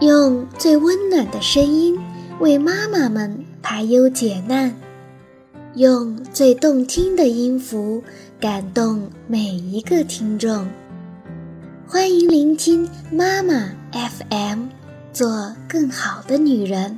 [0.00, 1.98] 用最温暖的声音
[2.38, 4.72] 为妈妈们排忧解难，
[5.74, 8.02] 用最动听的音符
[8.38, 10.68] 感动每一个听众。
[11.86, 14.66] 欢迎聆听妈妈 FM，
[15.12, 16.96] 做更好的女人。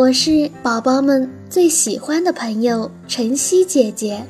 [0.00, 4.24] 我是宝宝们最喜欢的朋友晨曦姐姐。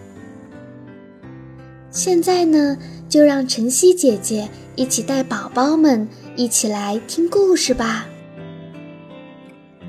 [1.93, 2.77] 现在呢，
[3.09, 6.09] 就让晨曦姐姐一起带宝宝们。
[6.35, 8.05] 一起来听故事吧，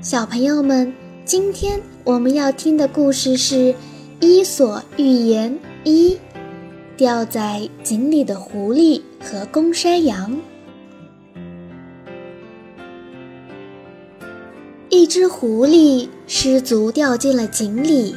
[0.00, 3.56] 小朋友们，今天我们要听的故事是
[4.20, 5.50] 《伊索寓言》
[5.82, 6.16] 一：
[6.96, 10.40] 掉在井里的狐狸和公山羊。
[15.12, 18.16] 只狐狸失足掉进了井里，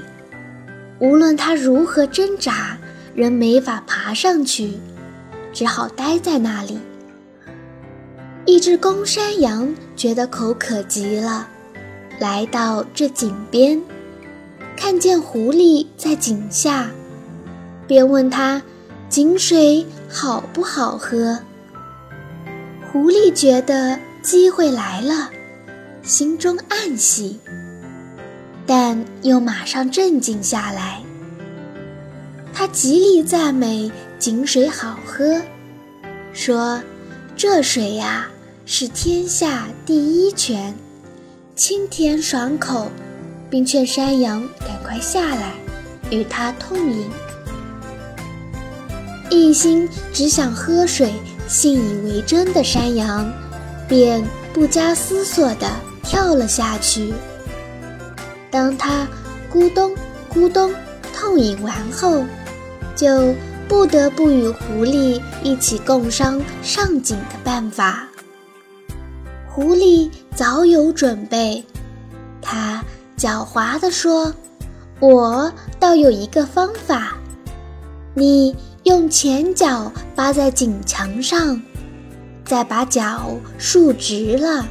[0.98, 2.78] 无论它如何挣扎，
[3.14, 4.76] 仍没法爬上去，
[5.52, 6.80] 只好待在那里。
[8.46, 11.50] 一只公山羊觉得口渴极了，
[12.18, 13.82] 来到这井边，
[14.78, 16.90] 看见狐狸在井下，
[17.86, 18.62] 便问他
[19.12, 21.40] ：“井水好不好喝？”
[22.90, 25.30] 狐狸觉得机会来了，
[26.06, 27.40] 心中暗喜，
[28.64, 31.02] 但又马上镇静下来。
[32.54, 35.42] 他极力赞美井水好喝，
[36.32, 36.80] 说
[37.36, 38.28] ：“这水呀。”
[38.68, 40.74] 是天下第一泉，
[41.56, 42.90] 清甜爽口，
[43.48, 45.54] 并劝山羊赶快下来，
[46.10, 47.08] 与它痛饮。
[49.30, 51.14] 一心只想喝水、
[51.48, 53.32] 信以为真的山羊，
[53.88, 55.70] 便不加思索地
[56.06, 57.14] 跳了下去。
[58.50, 59.08] 当他
[59.52, 59.94] 咕咚
[60.34, 60.74] 咕咚
[61.14, 62.24] 痛饮完后，
[62.96, 63.36] 就
[63.68, 68.08] 不得不与狐狸一起共商上井的办法。
[69.48, 71.64] 狐狸早有准备，
[72.42, 72.84] 他
[73.18, 74.34] 狡猾地说
[75.00, 77.18] ：“我倒有一个方法，
[78.14, 81.62] 你用前脚扒在井墙上，
[82.46, 84.66] 再把脚竖直了，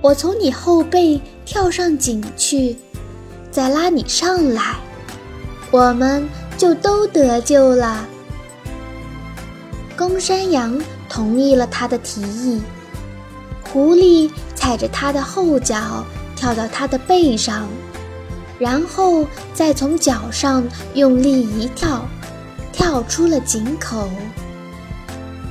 [0.00, 2.76] 我从你后背跳上井去，
[3.50, 4.76] 再拉你上来，
[5.70, 8.06] 我们就都得救了。”
[9.96, 12.62] 公山羊同意了他的提议。
[13.62, 17.68] 狐狸踩着他的后脚跳到他的背上，
[18.58, 22.04] 然后再从脚上用力一跳，
[22.72, 24.08] 跳出了井口。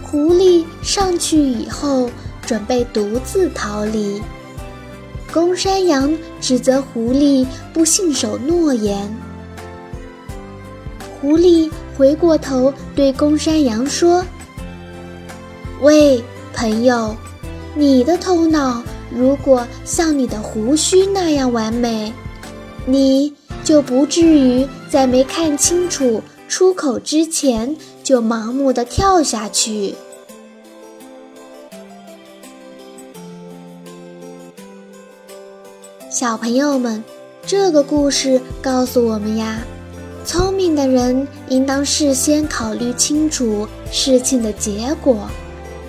[0.04, 2.10] 狐狸上去以后，
[2.42, 4.20] 准备独自逃离。
[5.32, 9.14] 公山羊指责狐狸不信守诺言。
[11.22, 14.26] 狐狸回过头对公山羊说
[15.82, 16.24] ：“喂，
[16.54, 17.16] 朋友。”
[17.76, 18.84] 你的头脑
[19.16, 22.12] 如果像你的胡须那样完美，
[22.86, 23.32] 你
[23.64, 29.94] 就不至于在没看清楚出口之前就盲目的跳下去。
[36.20, 37.02] 小朋友们，
[37.46, 39.62] 这个故事告诉我们呀，
[40.26, 45.30] 聪明的人应当事先考虑清楚事情的结果，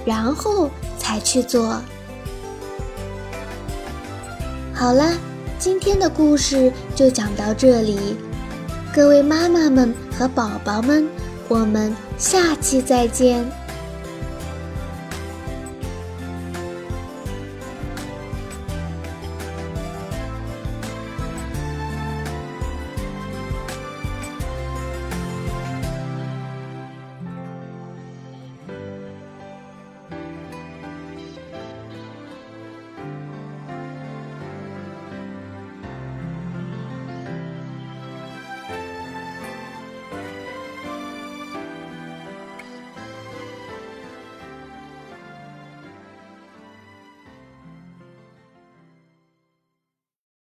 [0.05, 0.71] 然后。
[0.97, 1.81] 才去做。
[4.73, 5.13] 好了，
[5.59, 7.99] 今天的故事就讲到这里，
[8.95, 11.09] 各位妈妈们和宝宝们，
[11.49, 13.45] 我们下期再见。